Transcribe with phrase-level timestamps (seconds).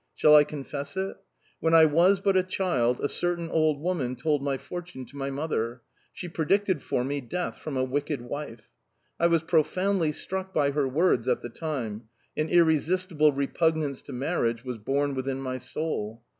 [0.15, 1.15] Shall I confess it?
[1.59, 5.29] When I was but a child, a certain old woman told my fortune to my
[5.29, 5.83] mother.
[6.11, 8.67] She predicted for me death from a wicked wife.
[9.19, 14.65] I was profoundly struck by her words at the time: an irresistible repugnance to marriage
[14.65, 16.23] was born within my soul...